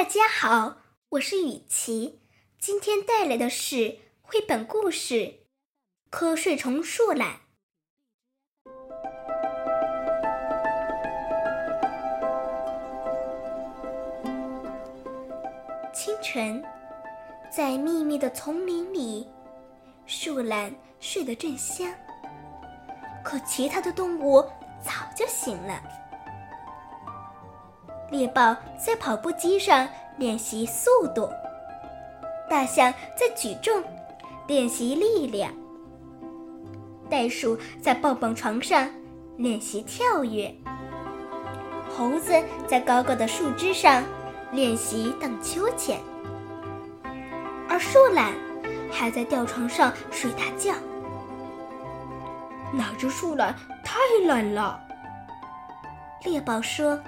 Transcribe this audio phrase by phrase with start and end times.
[0.00, 0.78] 大家好，
[1.10, 2.22] 我是雨琪，
[2.58, 5.14] 今天带来的是绘本故事
[6.10, 7.28] 《瞌睡虫树懒》。
[15.92, 16.64] 清晨，
[17.54, 19.28] 在密密的丛林里，
[20.06, 21.92] 树懒睡得正香，
[23.22, 24.40] 可其他的动物
[24.82, 25.99] 早就醒了。
[28.10, 31.30] 猎豹在跑步机上练习速度，
[32.48, 33.82] 大象在举重
[34.48, 35.52] 练习力量，
[37.08, 38.90] 袋鼠在蹦蹦床上
[39.36, 40.52] 练习跳跃，
[41.96, 42.32] 猴子
[42.66, 44.02] 在高高的树枝上
[44.50, 46.00] 练习荡秋千，
[47.68, 48.32] 而树懒
[48.90, 50.74] 还在吊床上睡大觉。
[52.72, 53.54] 那只树懒
[53.84, 54.80] 太懒了，
[56.24, 56.98] 猎豹说。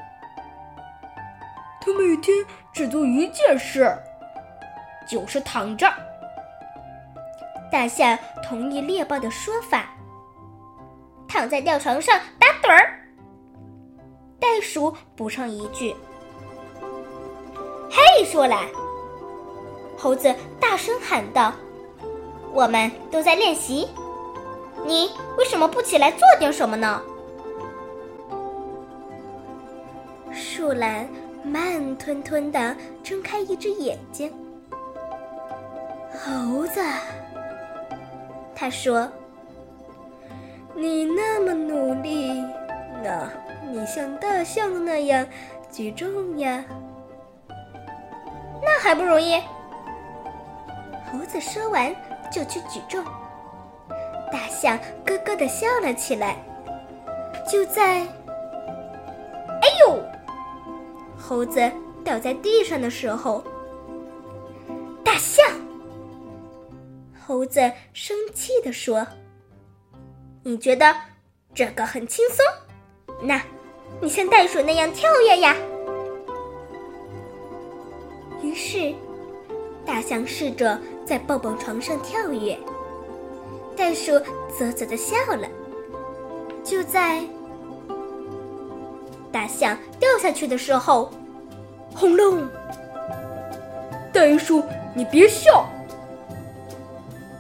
[1.84, 3.92] 他每天只做一件事，
[5.09, 5.93] 就是躺着。
[7.73, 9.87] 大象同意猎豹的说法，
[11.26, 13.01] 躺在吊床上打盹儿。
[14.38, 15.95] 袋鼠补上一句
[17.90, 18.68] ：“嘿，说来。”
[19.98, 21.52] 猴子大声喊道
[22.54, 23.88] ：“我们都在练习，
[24.87, 27.02] 你为什么不起来做点什么呢？”
[30.32, 31.09] 树懒。
[31.43, 34.32] 慢吞吞地睁开一只眼睛，
[36.12, 36.80] 猴子，
[38.54, 39.10] 他说
[40.74, 42.43] ：“你那么努力，
[43.02, 43.29] 那
[43.70, 45.26] 你像大象那样
[45.70, 46.65] 举重呀？
[48.63, 49.43] 那还不容易。”
[51.10, 51.95] 猴子说完
[52.30, 53.04] 就去举重，
[54.30, 56.37] 大象咯咯地笑了起来。
[57.51, 58.07] 就在。
[61.33, 61.63] 猴子
[62.05, 63.43] 掉在地上的时候，
[65.03, 65.43] 大象。
[67.27, 67.59] 猴子
[67.94, 69.06] 生气地说
[70.44, 70.94] ：“你觉得
[71.54, 72.44] 这个很轻松？
[73.22, 73.41] 那，
[73.98, 75.56] 你像袋鼠那样跳跃呀。”
[78.44, 78.94] 于是，
[79.87, 82.59] 大象试着在蹦蹦床上跳跃，
[83.75, 84.12] 袋鼠
[84.50, 85.48] 啧啧的笑了。
[86.62, 87.25] 就在。
[89.32, 91.10] 大象掉下去的时候，
[91.94, 92.48] 轰隆！
[94.12, 94.62] 袋鼠，
[94.94, 95.66] 你别笑！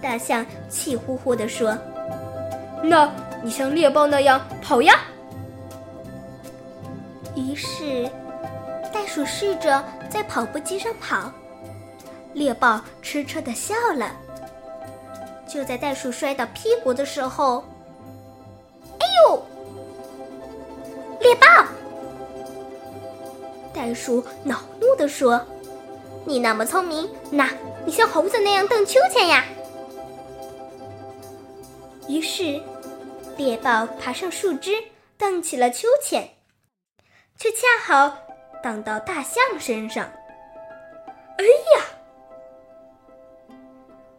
[0.00, 1.76] 大象气呼呼地说
[2.82, 3.10] ：“那
[3.42, 4.94] 你像猎豹那样跑呀！”
[7.34, 8.10] 于是，
[8.92, 11.30] 袋鼠试着在跑步机上跑，
[12.34, 14.12] 猎豹痴痴的笑了。
[15.46, 17.64] 就在袋鼠摔倒屁股的时候，
[18.98, 19.42] 哎呦！
[21.20, 21.46] 猎豹！
[23.82, 25.44] 袋鼠恼怒地说
[26.24, 27.50] ：“你那么聪明，那
[27.84, 29.44] 你像猴子那样荡秋千呀？”
[32.06, 32.62] 于是，
[33.36, 34.70] 猎豹爬上树枝，
[35.18, 36.28] 荡起了秋千，
[37.36, 38.16] 却恰好
[38.62, 40.04] 荡到大象身上。
[41.38, 41.44] 哎
[41.74, 41.84] 呀！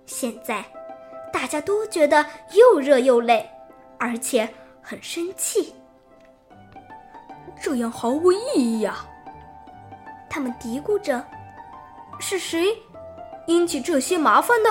[0.06, 0.62] 现在
[1.32, 3.50] 大家都觉得又热又累，
[3.98, 4.50] 而且
[4.82, 5.74] 很生气，
[7.62, 9.08] 这样毫无意义呀！
[10.34, 11.24] 他们嘀咕着
[12.20, 12.76] ：“是谁
[13.46, 14.70] 引起这些麻烦的？”“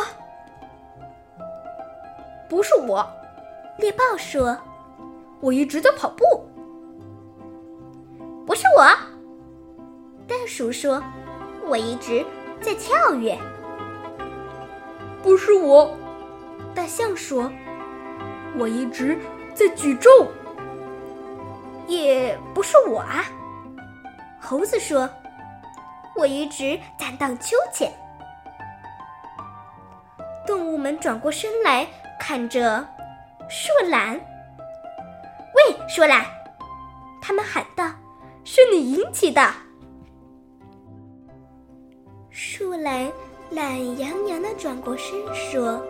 [2.51, 3.09] 不是我。”
[3.79, 4.59] 猎豹说
[5.39, 6.25] ，“我一直在跑步。
[8.45, 8.85] ”“不是我。”
[10.27, 11.01] 袋鼠说
[11.69, 12.27] ，“我一直
[12.61, 13.39] 在跳跃。
[15.23, 15.97] ”“不是我。”
[16.75, 17.49] 大象说
[18.59, 19.17] ，“我一直
[19.55, 20.11] 在举重。
[21.87, 23.27] ”“也不是我啊。”
[24.43, 25.09] 猴子说。
[26.23, 27.93] 我一直在荡秋千。
[30.47, 31.85] 动物们转过身来
[32.21, 32.87] 看着
[33.49, 34.15] 树懒。
[34.15, 36.25] 喂，树懒！
[37.21, 37.91] 他们喊道
[38.45, 39.53] ：“是你引起的。”
[42.31, 43.11] 树懒
[43.51, 45.85] 懒洋洋的转过身说：“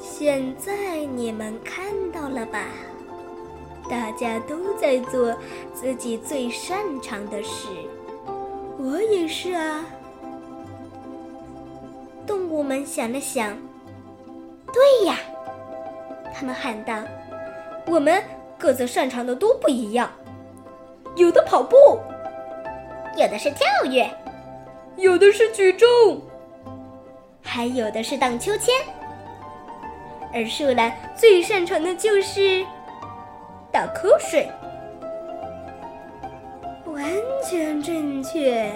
[0.00, 2.64] 现在你们看到了吧？
[3.90, 5.36] 大家都在做
[5.74, 7.68] 自己最擅长的事。”
[8.82, 9.84] 我也是啊。
[12.26, 13.54] 动物们想了想，
[14.72, 15.16] 对呀，
[16.32, 16.94] 他们喊道
[17.86, 18.22] ：“我们
[18.56, 20.10] 各自擅长的都不一样，
[21.14, 21.76] 有的跑步，
[23.18, 24.08] 有的是跳跃，
[24.96, 25.88] 有的是举重，
[27.42, 28.74] 还有的是荡秋千。
[30.32, 32.64] 而树懒最擅长的就是
[33.70, 34.48] 打瞌睡。”
[37.00, 37.10] 完
[37.42, 38.70] 全正确，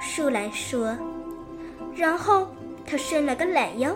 [0.00, 0.96] 树懒说，
[1.94, 2.48] 然后
[2.86, 3.94] 他伸了个懒腰，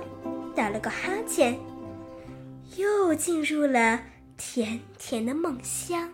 [0.55, 1.59] 打了个哈欠，
[2.77, 4.01] 又进入了
[4.37, 6.11] 甜甜的梦乡。